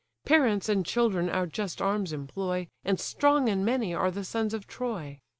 Parents 0.25 0.67
and 0.67 0.83
children 0.83 1.29
our 1.29 1.45
just 1.45 1.79
arms 1.79 2.11
employ, 2.11 2.69
And 2.83 2.99
strong 2.99 3.47
and 3.49 3.63
many 3.63 3.93
are 3.93 4.09
the 4.09 4.23
sons 4.25 4.55
of 4.55 4.65
Troy. 4.65 5.19